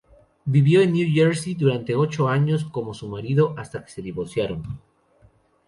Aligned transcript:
Vivió 0.45 0.81
en 0.81 0.93
New 0.93 1.07
Jersey 1.13 1.53
durante 1.53 1.93
ocho 1.93 2.27
años 2.27 2.65
con 2.65 2.91
su 2.95 3.07
marido 3.07 3.53
hasta 3.55 3.85
que 3.85 3.91
se 3.91 4.01
divorciaron. 4.01 4.79